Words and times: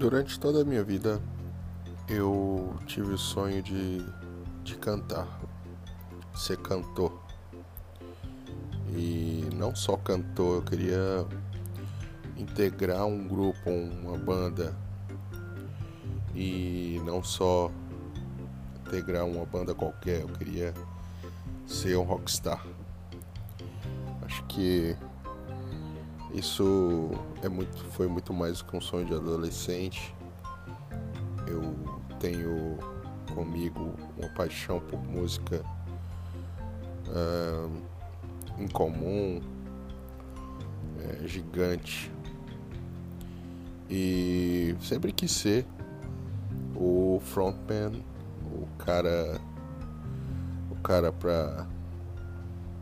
Durante 0.00 0.40
toda 0.40 0.62
a 0.62 0.64
minha 0.64 0.82
vida, 0.82 1.20
eu 2.08 2.74
tive 2.86 3.12
o 3.12 3.18
sonho 3.18 3.62
de, 3.62 4.02
de 4.64 4.74
cantar, 4.76 5.28
ser 6.34 6.56
cantor. 6.56 7.20
E 8.96 9.46
não 9.54 9.76
só 9.76 9.98
cantor, 9.98 10.56
eu 10.56 10.62
queria 10.62 11.26
integrar 12.34 13.04
um 13.04 13.28
grupo, 13.28 13.68
uma 13.68 14.16
banda. 14.16 14.74
E 16.34 16.98
não 17.04 17.22
só 17.22 17.70
integrar 18.86 19.26
uma 19.26 19.44
banda 19.44 19.74
qualquer, 19.74 20.22
eu 20.22 20.28
queria 20.28 20.72
ser 21.66 21.98
um 21.98 22.04
rockstar. 22.04 22.64
Acho 24.22 24.42
que 24.44 24.96
isso 26.34 27.10
é 27.42 27.48
muito, 27.48 27.84
foi 27.90 28.06
muito 28.06 28.32
mais 28.32 28.58
do 28.58 28.64
que 28.64 28.76
um 28.76 28.80
sonho 28.80 29.06
de 29.06 29.14
adolescente. 29.14 30.14
Eu 31.46 31.74
tenho 32.18 32.78
comigo 33.34 33.94
uma 34.16 34.28
paixão 34.30 34.80
por 34.80 35.02
música 35.02 35.64
uh, 37.08 37.70
em 38.58 38.68
comum, 38.68 39.40
é, 41.00 41.26
gigante. 41.26 42.12
E 43.88 44.76
sempre 44.80 45.12
quis 45.12 45.32
ser 45.32 45.66
o 46.76 47.20
frontman, 47.24 48.04
o 48.52 48.66
cara, 48.78 49.40
o 50.70 50.76
cara 50.76 51.12
para 51.12 51.66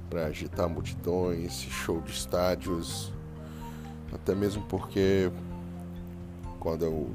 para 0.09 0.25
agitar 0.25 0.69
multidões, 0.69 1.53
show 1.53 2.01
de 2.01 2.11
estádios, 2.13 3.13
até 4.13 4.35
mesmo 4.35 4.63
porque 4.65 5.31
quando 6.59 6.85
eu 6.85 7.11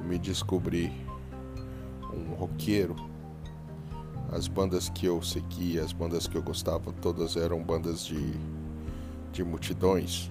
me 0.00 0.18
descobri 0.18 0.92
um 2.12 2.34
roqueiro, 2.34 2.94
as 4.30 4.46
bandas 4.46 4.88
que 4.88 5.06
eu 5.06 5.22
seguia, 5.22 5.82
as 5.82 5.92
bandas 5.92 6.26
que 6.26 6.36
eu 6.36 6.42
gostava, 6.42 6.92
todas 6.92 7.36
eram 7.36 7.62
bandas 7.62 8.04
de, 8.04 8.34
de 9.32 9.42
multidões. 9.42 10.30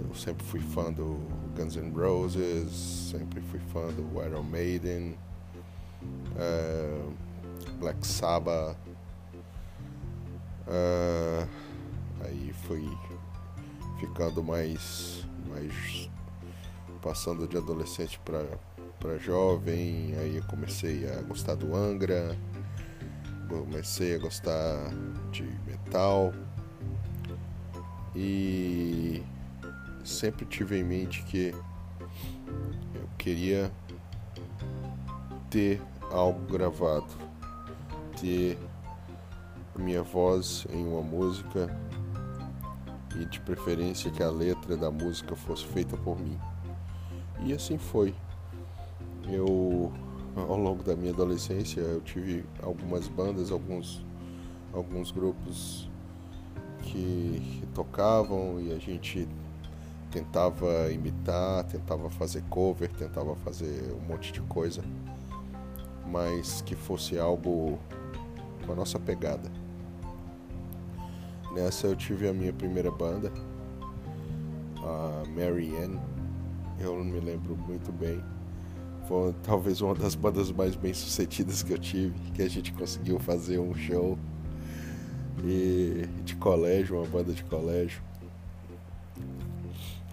Eu 0.00 0.14
sempre 0.14 0.44
fui 0.44 0.60
fã 0.60 0.92
do 0.92 1.18
Guns 1.56 1.76
N' 1.76 1.90
Roses, 1.90 2.70
sempre 3.10 3.40
fui 3.40 3.60
fã 3.72 3.88
do 3.88 4.22
Iron 4.22 4.42
Maiden, 4.42 5.16
uh, 6.36 7.12
Black 7.78 8.06
Sabbath. 8.06 8.76
Uh, 10.66 11.48
aí 12.24 12.52
fui 12.66 12.88
ficando 14.02 14.42
mais, 14.42 15.24
mais 15.48 16.10
passando 17.00 17.46
de 17.46 17.56
adolescente 17.56 18.20
para 18.98 19.18
jovem, 19.18 20.12
aí 20.18 20.36
eu 20.36 20.42
comecei 20.44 21.08
a 21.08 21.22
gostar 21.22 21.54
do 21.54 21.72
Angra, 21.76 22.36
comecei 23.48 24.16
a 24.16 24.18
gostar 24.18 24.90
de 25.30 25.44
metal 25.64 26.32
e 28.16 29.22
sempre 30.04 30.44
tive 30.46 30.80
em 30.80 30.84
mente 30.84 31.22
que 31.22 31.54
eu 32.94 33.08
queria 33.16 33.70
ter 35.48 35.80
algo 36.10 36.40
gravado, 36.52 37.06
ter 38.20 38.58
minha 39.76 40.02
voz 40.02 40.66
em 40.70 40.84
uma 40.84 41.02
música 41.02 41.70
e 43.20 43.24
de 43.24 43.40
preferência 43.40 44.10
que 44.10 44.22
a 44.22 44.30
letra 44.30 44.76
da 44.76 44.90
música 44.90 45.34
fosse 45.36 45.64
feita 45.66 45.96
por 45.96 46.18
mim. 46.18 46.38
E 47.44 47.52
assim 47.52 47.78
foi. 47.78 48.14
Eu 49.28 49.92
ao 50.36 50.56
longo 50.56 50.82
da 50.82 50.96
minha 50.96 51.12
adolescência 51.12 51.80
eu 51.80 52.00
tive 52.00 52.44
algumas 52.62 53.06
bandas, 53.08 53.50
alguns 53.50 54.04
alguns 54.72 55.10
grupos 55.10 55.88
que 56.82 57.62
tocavam 57.74 58.58
e 58.60 58.72
a 58.72 58.78
gente 58.78 59.28
tentava 60.10 60.90
imitar, 60.90 61.64
tentava 61.64 62.10
fazer 62.10 62.42
cover, 62.48 62.90
tentava 62.92 63.34
fazer 63.36 63.92
um 63.92 64.06
monte 64.06 64.32
de 64.32 64.40
coisa, 64.42 64.82
mas 66.06 66.60
que 66.62 66.74
fosse 66.74 67.18
algo 67.18 67.78
com 68.66 68.72
a 68.72 68.74
nossa 68.74 68.98
pegada. 68.98 69.61
Nessa 71.54 71.86
eu 71.86 71.94
tive 71.94 72.26
a 72.28 72.32
minha 72.32 72.52
primeira 72.52 72.90
banda, 72.90 73.30
a 74.78 75.22
Mary 75.28 75.76
Ann. 75.76 75.98
Eu 76.80 76.96
não 76.96 77.04
me 77.04 77.20
lembro 77.20 77.54
muito 77.56 77.92
bem. 77.92 78.22
Foi 79.06 79.34
talvez 79.42 79.82
uma 79.82 79.94
das 79.94 80.14
bandas 80.14 80.50
mais 80.50 80.74
bem 80.74 80.94
sucedidas 80.94 81.62
que 81.62 81.72
eu 81.72 81.78
tive, 81.78 82.14
que 82.32 82.42
a 82.42 82.48
gente 82.48 82.72
conseguiu 82.72 83.18
fazer 83.18 83.58
um 83.58 83.74
show 83.74 84.18
e 85.44 86.06
de 86.24 86.36
colégio, 86.36 86.96
uma 86.96 87.06
banda 87.06 87.34
de 87.34 87.44
colégio, 87.44 88.02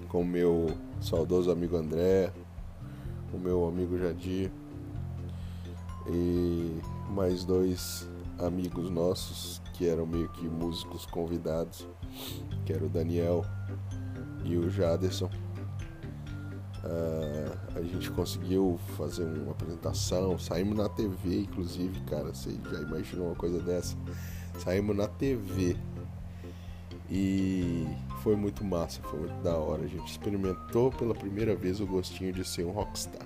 com 0.10 0.24
meu 0.24 0.72
saudoso 1.00 1.50
amigo 1.52 1.78
André, 1.78 2.34
o 3.34 3.38
meu 3.38 3.66
amigo 3.66 3.98
Jadir 3.98 4.52
e 6.08 6.82
mais 7.12 7.46
dois 7.46 8.10
amigos 8.40 8.90
nossos 8.90 9.62
que 9.80 9.88
eram 9.88 10.06
meio 10.06 10.28
que 10.28 10.46
músicos 10.46 11.06
convidados, 11.06 11.88
que 12.66 12.74
era 12.74 12.86
o 12.86 12.90
Daniel 12.90 13.46
e 14.44 14.58
o 14.58 14.70
Jaderson. 14.70 15.32
Uh, 16.84 17.78
a 17.78 17.82
gente 17.82 18.12
conseguiu 18.12 18.78
fazer 18.98 19.24
uma 19.24 19.52
apresentação, 19.52 20.38
saímos 20.38 20.78
na 20.78 20.90
TV, 20.90 21.44
inclusive, 21.44 21.98
cara, 22.02 22.36
você 22.36 22.52
já 22.70 22.82
imaginou 22.82 23.28
uma 23.28 23.36
coisa 23.36 23.62
dessa? 23.62 23.96
Saímos 24.58 24.98
na 24.98 25.08
TV 25.08 25.78
e 27.10 27.88
foi 28.22 28.36
muito 28.36 28.66
massa, 28.66 29.02
foi 29.04 29.20
muito 29.20 29.42
da 29.42 29.56
hora. 29.56 29.84
A 29.84 29.88
gente 29.88 30.12
experimentou 30.12 30.92
pela 30.92 31.16
primeira 31.16 31.56
vez 31.56 31.80
o 31.80 31.88
gostinho 31.88 32.34
de 32.34 32.46
ser 32.46 32.66
um 32.66 32.72
rockstar. 32.72 33.26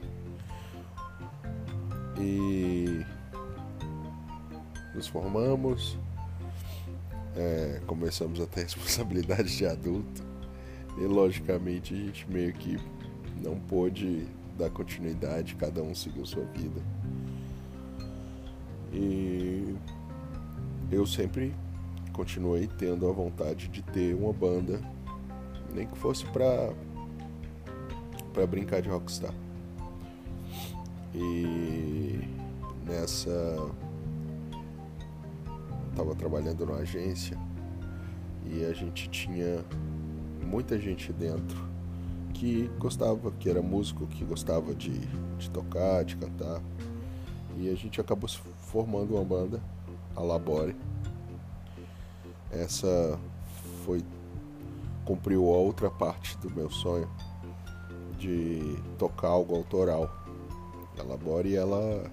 E 2.19 3.03
nos 4.93 5.07
formamos, 5.07 5.97
é, 7.35 7.81
começamos 7.87 8.39
a 8.39 8.45
ter 8.45 8.63
responsabilidade 8.63 9.57
de 9.57 9.65
adulto 9.65 10.23
e 10.97 11.01
logicamente 11.01 11.93
a 11.93 11.97
gente 11.97 12.29
meio 12.29 12.53
que 12.53 12.77
não 13.41 13.59
pôde 13.59 14.27
dar 14.57 14.69
continuidade, 14.69 15.55
cada 15.55 15.81
um 15.81 15.95
seguiu 15.95 16.25
sua 16.25 16.45
vida. 16.45 16.81
E 18.91 19.75
eu 20.91 21.05
sempre 21.05 21.53
continuei 22.13 22.67
tendo 22.77 23.09
a 23.09 23.11
vontade 23.11 23.67
de 23.67 23.81
ter 23.81 24.13
uma 24.13 24.31
banda, 24.31 24.79
nem 25.73 25.87
que 25.87 25.97
fosse 25.97 26.25
pra, 26.27 26.71
pra 28.31 28.45
brincar 28.45 28.81
de 28.81 28.89
rockstar. 28.89 29.33
E 31.15 32.19
nessa 32.85 33.71
estava 35.93 36.15
trabalhando 36.15 36.65
numa 36.65 36.79
agência 36.79 37.37
e 38.45 38.65
a 38.65 38.73
gente 38.73 39.07
tinha 39.09 39.63
muita 40.41 40.77
gente 40.79 41.13
dentro 41.13 41.71
que 42.33 42.67
gostava, 42.79 43.31
que 43.31 43.47
era 43.47 43.61
músico, 43.61 44.07
que 44.07 44.25
gostava 44.25 44.73
de, 44.73 44.99
de 45.37 45.49
tocar, 45.51 46.03
de 46.03 46.17
cantar. 46.17 46.61
E 47.57 47.69
a 47.69 47.75
gente 47.75 48.01
acabou 48.01 48.27
formando 48.27 49.15
uma 49.15 49.23
banda, 49.23 49.61
a 50.15 50.21
Labore. 50.21 50.75
Essa 52.51 53.19
foi 53.85 54.01
cumpriu 55.05 55.43
a 55.53 55.57
outra 55.57 55.91
parte 55.91 56.37
do 56.39 56.49
meu 56.49 56.71
sonho 56.71 57.09
de 58.17 58.77
tocar 58.97 59.27
algo 59.27 59.55
autoral. 59.55 60.09
A 60.99 61.03
Labore 61.03 61.55
ela 61.55 62.11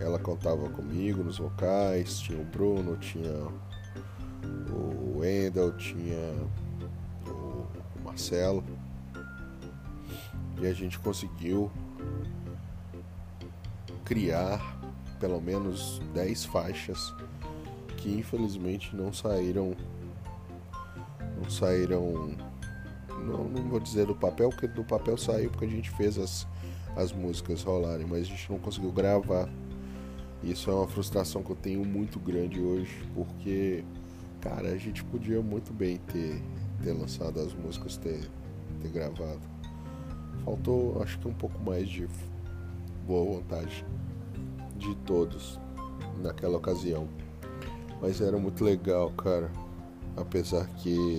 ela 0.00 0.18
contava 0.18 0.68
comigo 0.68 1.22
nos 1.22 1.38
vocais, 1.38 2.18
tinha 2.18 2.40
o 2.40 2.44
Bruno, 2.44 2.96
tinha 2.96 3.48
o 4.72 5.18
Wendel, 5.18 5.76
tinha 5.76 6.34
o 7.26 7.66
Marcelo. 8.04 8.64
E 10.60 10.66
a 10.66 10.72
gente 10.72 10.98
conseguiu 10.98 11.70
criar 14.04 14.60
pelo 15.18 15.40
menos 15.40 16.00
10 16.12 16.44
faixas 16.46 17.14
que 17.96 18.10
infelizmente 18.18 18.94
não 18.94 19.12
saíram 19.12 19.74
não 21.40 21.48
saíram 21.48 22.36
não, 23.08 23.44
não 23.44 23.68
vou 23.70 23.80
dizer 23.80 24.06
do 24.06 24.14
papel, 24.14 24.50
porque 24.50 24.66
do 24.66 24.84
papel 24.84 25.16
saiu 25.16 25.50
porque 25.50 25.64
a 25.64 25.68
gente 25.68 25.90
fez 25.92 26.18
as, 26.18 26.46
as 26.94 27.12
músicas 27.12 27.62
rolarem, 27.62 28.06
mas 28.06 28.22
a 28.22 28.24
gente 28.24 28.50
não 28.50 28.58
conseguiu 28.58 28.92
gravar 28.92 29.48
isso 30.44 30.70
é 30.70 30.74
uma 30.74 30.86
frustração 30.86 31.42
que 31.42 31.50
eu 31.50 31.56
tenho 31.56 31.84
muito 31.84 32.20
grande 32.20 32.60
hoje, 32.60 33.02
porque, 33.14 33.84
cara, 34.40 34.68
a 34.68 34.76
gente 34.76 35.02
podia 35.04 35.40
muito 35.40 35.72
bem 35.72 35.96
ter, 35.96 36.42
ter 36.82 36.92
lançado 36.92 37.40
as 37.40 37.54
músicas, 37.54 37.96
ter, 37.96 38.28
ter 38.82 38.88
gravado. 38.88 39.40
Faltou, 40.44 41.02
acho 41.02 41.18
que 41.18 41.26
um 41.26 41.32
pouco 41.32 41.58
mais 41.64 41.88
de 41.88 42.06
boa 43.06 43.36
vontade 43.36 43.84
de 44.76 44.94
todos 45.06 45.58
naquela 46.22 46.58
ocasião. 46.58 47.08
Mas 48.02 48.20
era 48.20 48.36
muito 48.36 48.62
legal, 48.62 49.10
cara. 49.12 49.50
Apesar 50.16 50.66
que 50.76 51.18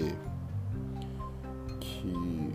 que 1.79 2.53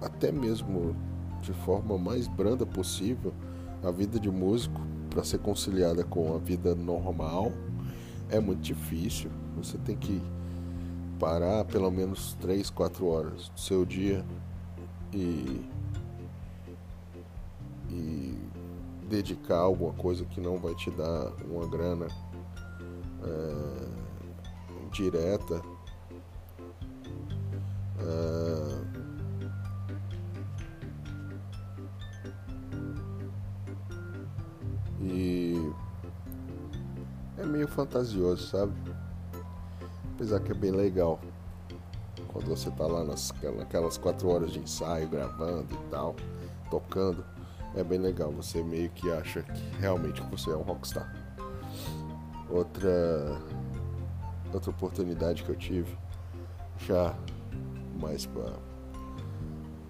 até 0.00 0.30
mesmo 0.30 0.94
de 1.42 1.52
forma 1.52 1.98
mais 1.98 2.28
branda 2.28 2.64
possível, 2.64 3.32
a 3.82 3.90
vida 3.90 4.18
de 4.18 4.30
músico 4.30 4.80
para 5.08 5.24
ser 5.24 5.38
conciliada 5.38 6.04
com 6.04 6.34
a 6.34 6.38
vida 6.38 6.74
normal 6.74 7.52
é 8.30 8.38
muito 8.40 8.60
difícil. 8.60 9.30
Você 9.56 9.78
tem 9.78 9.96
que 9.96 10.20
parar 11.18 11.64
pelo 11.64 11.90
menos 11.90 12.34
3, 12.40 12.70
4 12.70 13.06
horas 13.06 13.48
do 13.48 13.60
seu 13.60 13.84
dia 13.84 14.24
e, 15.12 15.64
e 17.90 18.38
dedicar 19.08 19.58
alguma 19.58 19.92
coisa 19.94 20.24
que 20.24 20.40
não 20.40 20.58
vai 20.58 20.74
te 20.74 20.90
dar 20.90 21.32
uma 21.50 21.66
grana 21.66 22.06
é, 23.24 23.88
direta. 24.92 25.60
É, 28.00 28.47
e 35.08 35.72
é 37.36 37.44
meio 37.44 37.68
fantasioso, 37.68 38.46
sabe? 38.46 38.72
Apesar 40.14 40.40
que 40.40 40.52
é 40.52 40.54
bem 40.54 40.70
legal. 40.70 41.20
Quando 42.28 42.46
você 42.46 42.70
tá 42.70 42.86
lá 42.86 43.04
nas, 43.04 43.32
naquelas 43.56 43.96
quatro 43.96 44.28
horas 44.28 44.52
de 44.52 44.58
ensaio, 44.58 45.08
gravando 45.08 45.72
e 45.72 45.90
tal, 45.90 46.14
tocando, 46.70 47.24
é 47.74 47.82
bem 47.82 47.98
legal. 47.98 48.30
Você 48.32 48.62
meio 48.62 48.90
que 48.90 49.10
acha 49.10 49.42
que 49.42 49.62
realmente 49.78 50.20
você 50.22 50.50
é 50.50 50.56
um 50.56 50.62
rockstar. 50.62 51.14
Outra 52.50 53.40
outra 54.52 54.70
oportunidade 54.70 55.42
que 55.42 55.50
eu 55.50 55.56
tive 55.56 55.96
já 56.78 57.14
mais 58.00 58.24
para 58.24 58.52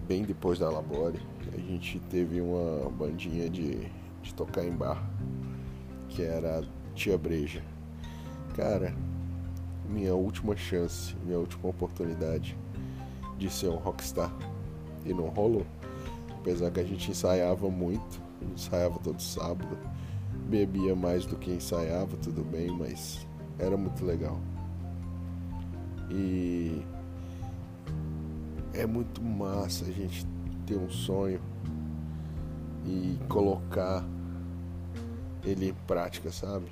bem 0.09 0.23
depois 0.23 0.57
da 0.57 0.69
Labore, 0.69 1.21
a 1.53 1.57
gente 1.57 1.99
teve 2.09 2.41
uma 2.41 2.89
bandinha 2.89 3.47
de, 3.47 3.87
de 4.21 4.33
tocar 4.33 4.63
em 4.63 4.71
bar, 4.71 5.03
que 6.07 6.21
era 6.21 6.63
Tia 6.95 7.17
Breja. 7.17 7.63
Cara, 8.55 8.93
minha 9.87 10.13
última 10.15 10.55
chance, 10.55 11.15
minha 11.23 11.39
última 11.39 11.69
oportunidade 11.69 12.57
de 13.37 13.49
ser 13.49 13.69
um 13.69 13.77
rockstar. 13.77 14.31
E 15.05 15.13
não 15.13 15.29
rolou. 15.29 15.65
Apesar 16.39 16.71
que 16.71 16.79
a 16.79 16.83
gente 16.83 17.09
ensaiava 17.09 17.69
muito, 17.69 18.21
ensaiava 18.53 18.99
todo 18.99 19.21
sábado, 19.21 19.77
bebia 20.47 20.95
mais 20.95 21.25
do 21.25 21.35
que 21.35 21.51
ensaiava, 21.51 22.17
tudo 22.17 22.43
bem, 22.43 22.69
mas 22.69 23.25
era 23.57 23.77
muito 23.77 24.05
legal. 24.05 24.39
E 26.09 26.83
é 28.73 28.85
muito 28.85 29.21
massa 29.21 29.85
a 29.85 29.91
gente 29.91 30.25
ter 30.65 30.77
um 30.77 30.89
sonho 30.89 31.39
e 32.89 33.19
colocar 33.27 34.03
ele 35.43 35.69
em 35.69 35.73
prática, 35.85 36.31
sabe? 36.31 36.65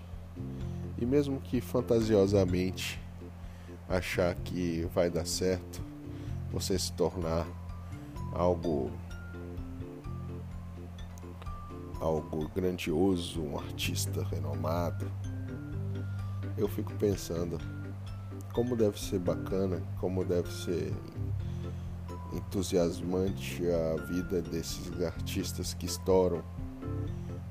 E 0.97 1.05
mesmo 1.05 1.39
que 1.39 1.61
fantasiosamente 1.61 2.99
achar 3.87 4.33
que 4.35 4.89
vai 4.93 5.09
dar 5.09 5.25
certo, 5.25 5.79
você 6.51 6.77
se 6.77 6.91
tornar 6.93 7.45
algo 8.33 8.91
algo 12.01 12.47
grandioso, 12.49 13.41
um 13.41 13.57
artista 13.57 14.23
renomado. 14.23 15.11
Eu 16.57 16.67
fico 16.67 16.93
pensando 16.93 17.59
como 18.53 18.75
deve 18.75 18.99
ser 18.99 19.19
bacana, 19.19 19.81
como 19.99 20.23
deve 20.23 20.51
ser 20.51 20.93
entusiasmante 22.37 23.63
a 23.69 24.01
vida 24.03 24.41
desses 24.41 25.01
artistas 25.03 25.73
que 25.73 25.85
estouram 25.85 26.43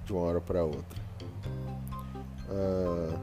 de 0.04 0.12
uma 0.12 0.22
hora 0.22 0.40
para 0.40 0.64
outra. 0.64 1.00
Ah, 2.48 3.18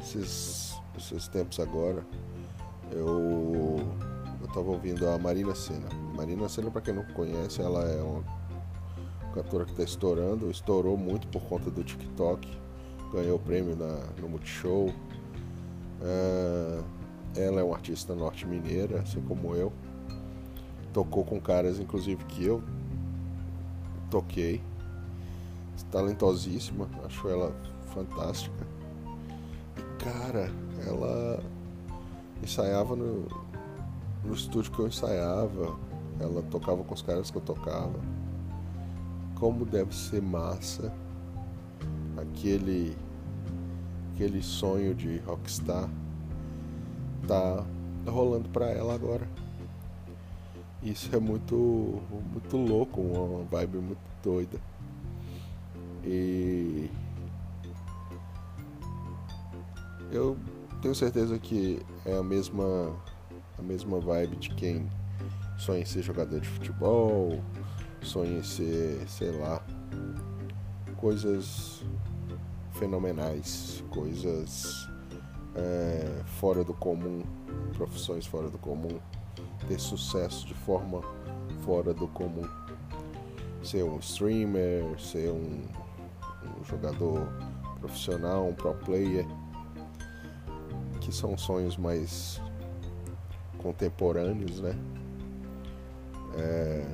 esses 0.00 0.68
esses 0.96 1.28
tempos 1.28 1.60
agora, 1.60 2.04
eu 2.90 3.76
eu 4.40 4.48
tava 4.48 4.70
ouvindo 4.70 5.08
a 5.08 5.18
Marina 5.18 5.54
Senna. 5.54 5.88
Marina 6.14 6.48
Senna, 6.48 6.70
para 6.70 6.80
quem 6.80 6.94
não 6.94 7.04
conhece, 7.04 7.60
ela 7.60 7.84
é 7.84 8.02
uma 8.02 8.24
cantora 9.34 9.64
que 9.64 9.72
está 9.72 9.84
estourando, 9.84 10.50
estourou 10.50 10.96
muito 10.96 11.28
por 11.28 11.42
conta 11.42 11.70
do 11.70 11.84
TikTok, 11.84 12.48
ganhou 13.12 13.36
o 13.36 13.38
prêmio 13.38 13.76
na, 13.76 14.00
no 14.20 14.28
Multishow. 14.28 14.88
Uh, 16.00 16.84
ela 17.38 17.60
é 17.60 17.64
uma 17.64 17.76
artista 17.76 18.14
norte-mineira, 18.14 19.00
assim 19.00 19.20
como 19.20 19.54
eu. 19.54 19.72
Tocou 20.92 21.24
com 21.24 21.40
caras, 21.40 21.78
inclusive, 21.78 22.24
que 22.24 22.44
eu 22.44 22.62
toquei. 24.10 24.60
Talentosíssima, 25.90 26.88
acho 27.04 27.28
ela 27.28 27.54
fantástica. 27.94 28.66
E 29.76 30.04
cara, 30.04 30.50
ela 30.86 31.42
ensaiava 32.42 32.94
no, 32.94 33.26
no 34.24 34.34
estúdio 34.34 34.70
que 34.72 34.80
eu 34.80 34.88
ensaiava, 34.88 35.78
ela 36.20 36.42
tocava 36.50 36.82
com 36.84 36.92
os 36.92 37.00
caras 37.00 37.30
que 37.30 37.38
eu 37.38 37.42
tocava. 37.42 37.98
Como 39.38 39.64
deve 39.64 39.94
ser 39.94 40.20
massa 40.20 40.92
aquele 42.16 42.96
aquele 44.12 44.42
sonho 44.42 44.94
de 44.94 45.18
rockstar 45.18 45.88
tá 47.26 47.64
rolando 48.06 48.48
para 48.48 48.70
ela 48.70 48.94
agora. 48.94 49.26
Isso 50.82 51.14
é 51.14 51.18
muito 51.18 52.00
muito 52.32 52.56
louco, 52.56 53.00
uma 53.00 53.44
vibe 53.44 53.78
muito 53.78 54.00
doida. 54.22 54.60
E 56.04 56.88
eu 60.10 60.36
tenho 60.80 60.94
certeza 60.94 61.38
que 61.38 61.80
é 62.06 62.16
a 62.16 62.22
mesma 62.22 62.96
a 63.58 63.62
mesma 63.62 63.98
vibe 63.98 64.36
de 64.36 64.50
quem 64.50 64.88
sonha 65.58 65.80
em 65.80 65.84
ser 65.84 66.02
jogador 66.02 66.40
de 66.40 66.48
futebol, 66.48 67.42
sonha 68.02 68.38
em 68.38 68.42
ser, 68.42 69.04
sei 69.08 69.32
lá, 69.32 69.60
coisas 70.96 71.82
fenomenais, 72.78 73.82
coisas 73.90 74.87
é, 75.58 76.22
fora 76.24 76.62
do 76.62 76.72
comum, 76.72 77.22
profissões 77.76 78.24
fora 78.24 78.48
do 78.48 78.58
comum, 78.58 79.00
ter 79.66 79.78
sucesso 79.80 80.46
de 80.46 80.54
forma 80.54 81.02
fora 81.64 81.92
do 81.92 82.06
comum, 82.08 82.48
ser 83.62 83.82
um 83.82 83.98
streamer, 83.98 84.84
ser 85.00 85.30
um, 85.30 85.62
um 86.60 86.64
jogador 86.64 87.28
profissional, 87.80 88.46
um 88.46 88.54
pro 88.54 88.74
player 88.74 89.26
que 91.00 91.12
são 91.12 91.36
sonhos 91.36 91.76
mais 91.76 92.40
contemporâneos, 93.58 94.60
né? 94.60 94.74
É... 96.36 96.86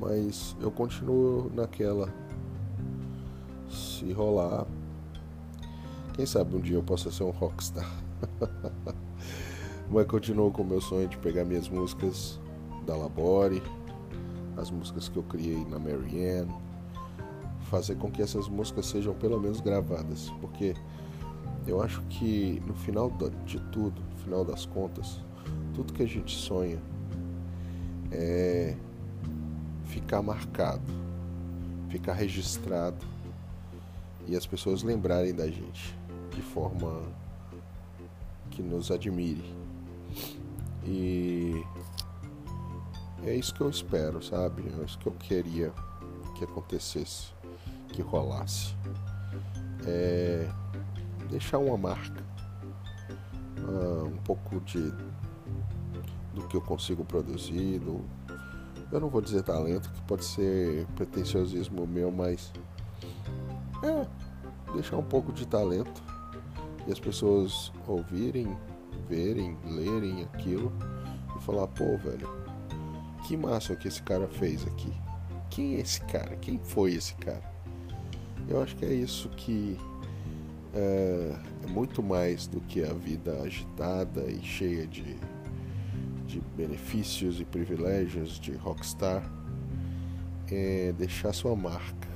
Mas 0.00 0.56
eu 0.60 0.70
continuo 0.70 1.50
naquela. 1.54 2.08
Se 3.68 4.12
rolar, 4.12 4.66
quem 6.18 6.26
sabe 6.26 6.56
um 6.56 6.60
dia 6.60 6.74
eu 6.74 6.82
possa 6.82 7.12
ser 7.12 7.22
um 7.22 7.30
rockstar. 7.30 7.88
Mas 9.88 10.04
continuo 10.08 10.50
com 10.50 10.62
o 10.62 10.66
meu 10.66 10.80
sonho 10.80 11.06
de 11.06 11.16
pegar 11.16 11.44
minhas 11.44 11.68
músicas 11.68 12.40
da 12.84 12.96
Labore, 12.96 13.62
as 14.56 14.68
músicas 14.68 15.08
que 15.08 15.16
eu 15.16 15.22
criei 15.22 15.64
na 15.66 15.78
Marianne, 15.78 16.52
fazer 17.70 17.94
com 17.94 18.10
que 18.10 18.20
essas 18.20 18.48
músicas 18.48 18.86
sejam 18.86 19.14
pelo 19.14 19.38
menos 19.38 19.60
gravadas, 19.60 20.28
porque 20.40 20.74
eu 21.68 21.80
acho 21.80 22.02
que 22.08 22.60
no 22.66 22.74
final 22.74 23.12
de 23.46 23.60
tudo, 23.70 24.02
no 24.10 24.16
final 24.16 24.44
das 24.44 24.66
contas, 24.66 25.20
tudo 25.72 25.92
que 25.92 26.02
a 26.02 26.08
gente 26.08 26.36
sonha 26.36 26.82
é 28.10 28.74
ficar 29.84 30.20
marcado, 30.20 30.82
ficar 31.88 32.14
registrado 32.14 33.06
e 34.26 34.34
as 34.34 34.44
pessoas 34.44 34.82
lembrarem 34.82 35.32
da 35.32 35.46
gente 35.46 35.96
de 36.30 36.42
forma 36.42 37.02
que 38.50 38.62
nos 38.62 38.90
admire. 38.90 39.54
E 40.84 41.62
é 43.24 43.34
isso 43.34 43.54
que 43.54 43.60
eu 43.60 43.68
espero, 43.68 44.22
sabe? 44.22 44.64
É 44.80 44.84
isso 44.84 44.98
que 44.98 45.06
eu 45.06 45.12
queria 45.12 45.72
que 46.36 46.44
acontecesse, 46.44 47.32
que 47.88 48.02
rolasse. 48.02 48.74
É 49.86 50.48
deixar 51.28 51.58
uma 51.58 51.76
marca, 51.76 52.22
uh, 53.58 54.04
um 54.06 54.16
pouco 54.18 54.60
de 54.60 54.92
do 56.34 56.46
que 56.46 56.56
eu 56.56 56.60
consigo 56.60 57.04
produzir, 57.04 57.80
do, 57.80 58.04
eu 58.92 59.00
não 59.00 59.08
vou 59.08 59.20
dizer 59.20 59.42
talento, 59.42 59.90
que 59.90 60.00
pode 60.02 60.24
ser 60.24 60.86
pretenciosismo 60.94 61.86
meu, 61.86 62.10
mas 62.10 62.52
é 63.82 64.06
deixar 64.72 64.96
um 64.96 65.02
pouco 65.02 65.32
de 65.32 65.46
talento 65.46 66.02
e 66.88 66.92
as 66.92 66.98
pessoas 66.98 67.70
ouvirem, 67.86 68.56
verem, 69.06 69.56
lerem 69.62 70.22
aquilo 70.22 70.72
e 71.36 71.42
falar, 71.42 71.66
pô, 71.68 71.98
velho, 71.98 72.26
que 73.26 73.36
massa 73.36 73.76
que 73.76 73.86
esse 73.86 74.02
cara 74.02 74.26
fez 74.26 74.66
aqui. 74.66 74.90
Quem 75.50 75.76
é 75.76 75.80
esse 75.80 76.00
cara? 76.02 76.34
Quem 76.36 76.58
foi 76.58 76.94
esse 76.94 77.14
cara? 77.16 77.42
Eu 78.48 78.62
acho 78.62 78.74
que 78.74 78.86
é 78.86 78.92
isso 78.92 79.28
que 79.30 79.76
é, 80.74 81.34
é 81.64 81.66
muito 81.66 82.02
mais 82.02 82.46
do 82.46 82.58
que 82.62 82.82
a 82.82 82.94
vida 82.94 83.42
agitada 83.42 84.22
e 84.22 84.42
cheia 84.42 84.86
de, 84.86 85.18
de 86.26 86.40
benefícios 86.56 87.38
e 87.38 87.44
privilégios 87.44 88.40
de 88.40 88.52
rockstar. 88.52 89.30
É 90.50 90.94
deixar 90.96 91.34
sua 91.34 91.54
marca 91.54 92.08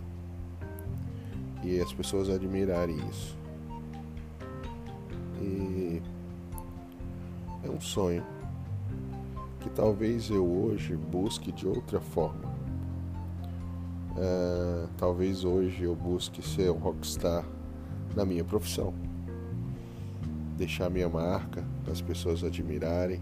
e 1.62 1.78
as 1.78 1.92
pessoas 1.92 2.30
admirarem 2.30 2.96
isso. 3.10 3.41
E 5.42 6.00
é 7.64 7.68
um 7.68 7.80
sonho 7.80 8.24
que 9.60 9.68
talvez 9.70 10.30
eu 10.30 10.44
hoje 10.46 10.96
busque 10.96 11.50
de 11.50 11.66
outra 11.66 12.00
forma. 12.00 12.52
É, 14.16 14.86
talvez 14.96 15.44
hoje 15.44 15.82
eu 15.84 15.96
busque 15.96 16.42
ser 16.42 16.70
um 16.70 16.78
rockstar 16.78 17.44
na 18.14 18.24
minha 18.24 18.44
profissão. 18.44 18.94
Deixar 20.56 20.90
minha 20.90 21.08
marca, 21.08 21.64
as 21.90 22.00
pessoas 22.00 22.44
admirarem 22.44 23.20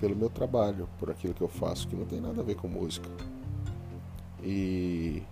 pelo 0.00 0.16
meu 0.16 0.30
trabalho, 0.30 0.88
por 0.98 1.10
aquilo 1.10 1.34
que 1.34 1.42
eu 1.42 1.48
faço, 1.48 1.86
que 1.86 1.94
não 1.94 2.06
tem 2.06 2.20
nada 2.20 2.40
a 2.40 2.44
ver 2.44 2.56
com 2.56 2.66
música. 2.66 3.08
E 4.42 5.22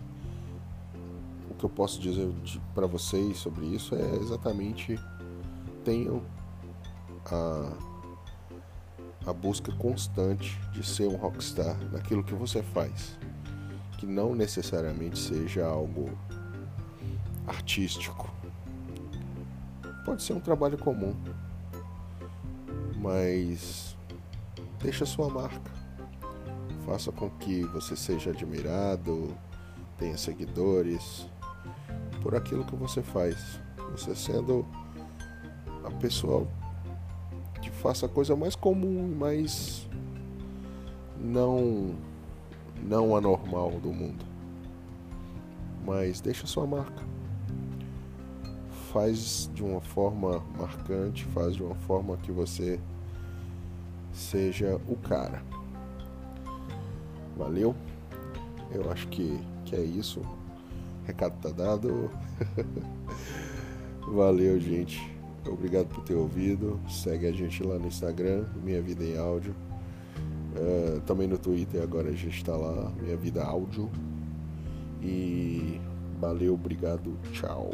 o 1.50 1.54
que 1.54 1.64
eu 1.64 1.70
posso 1.70 1.98
dizer 1.98 2.30
para 2.74 2.86
vocês 2.86 3.38
sobre 3.38 3.66
isso 3.66 3.94
é 3.94 4.16
exatamente 4.16 4.98
tenham 5.88 6.22
a, 7.24 7.72
a 9.26 9.32
busca 9.32 9.72
constante 9.72 10.60
de 10.72 10.86
ser 10.86 11.08
um 11.08 11.16
rockstar 11.16 11.74
naquilo 11.90 12.22
que 12.22 12.34
você 12.34 12.62
faz, 12.62 13.18
que 13.96 14.04
não 14.04 14.34
necessariamente 14.34 15.18
seja 15.18 15.64
algo 15.64 16.10
artístico, 17.46 18.30
Pode 20.04 20.22
ser 20.22 20.32
um 20.32 20.40
trabalho 20.40 20.78
comum, 20.78 21.14
mas 22.96 23.94
deixa 24.80 25.04
sua 25.04 25.28
marca. 25.28 25.70
Faça 26.86 27.12
com 27.12 27.28
que 27.28 27.62
você 27.64 27.94
seja 27.94 28.30
admirado, 28.30 29.36
tenha 29.98 30.16
seguidores 30.16 31.28
por 32.22 32.34
aquilo 32.34 32.64
que 32.64 32.74
você 32.74 33.02
faz. 33.02 33.60
Você 33.92 34.14
sendo 34.14 34.66
a 35.88 35.90
pessoa 35.92 36.46
que 37.60 37.70
faça 37.70 38.06
a 38.06 38.08
coisa 38.08 38.36
mais 38.36 38.54
comum 38.54 39.14
mais 39.16 39.88
não 41.18 41.94
não 42.82 43.16
anormal 43.16 43.72
do 43.72 43.92
mundo. 43.92 44.24
Mas 45.84 46.20
deixa 46.20 46.46
sua 46.46 46.66
marca 46.66 47.08
faz 48.92 49.50
de 49.54 49.62
uma 49.62 49.80
forma 49.80 50.42
marcante, 50.58 51.24
faz 51.26 51.54
de 51.54 51.62
uma 51.62 51.74
forma 51.74 52.16
que 52.16 52.32
você 52.32 52.80
seja 54.12 54.80
o 54.88 54.96
cara. 54.96 55.42
Valeu? 57.36 57.74
Eu 58.72 58.90
acho 58.90 59.06
que, 59.08 59.38
que 59.64 59.76
é 59.76 59.80
isso. 59.80 60.20
Recado 61.04 61.40
tá 61.40 61.50
dado. 61.50 62.10
Valeu, 64.08 64.58
gente. 64.58 65.17
Obrigado 65.52 65.86
por 65.86 66.02
ter 66.04 66.14
ouvido. 66.14 66.80
Segue 66.88 67.26
a 67.26 67.32
gente 67.32 67.62
lá 67.62 67.78
no 67.78 67.86
Instagram, 67.86 68.44
Minha 68.62 68.80
Vida 68.80 69.04
em 69.04 69.16
Áudio. 69.16 69.54
Uh, 70.56 71.00
também 71.02 71.28
no 71.28 71.38
Twitter, 71.38 71.82
agora 71.82 72.08
a 72.08 72.12
gente 72.12 72.36
está 72.36 72.56
lá, 72.56 72.92
Minha 73.00 73.16
Vida 73.16 73.44
Áudio. 73.44 73.90
E 75.02 75.80
valeu, 76.20 76.54
obrigado, 76.54 77.16
tchau. 77.32 77.70